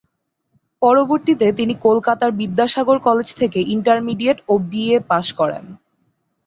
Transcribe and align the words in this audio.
পরবর্তীতে 0.81 1.47
তিনি 1.59 1.73
কলকাতার 1.85 2.31
বিদ্যাসাগর 2.39 2.97
কলেজ 3.07 3.29
থেকে 3.33 3.59
ইন্টারমিডিয়েট 3.75 4.37
ও 4.47 4.53
বিএ 4.69 4.97
পাস 5.09 5.27
করেন। 5.39 5.65